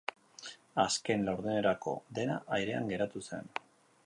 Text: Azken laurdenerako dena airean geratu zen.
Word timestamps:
Azken 0.83 1.27
laurdenerako 1.27 1.95
dena 2.21 2.41
airean 2.59 2.93
geratu 2.95 3.27
zen. 3.31 3.55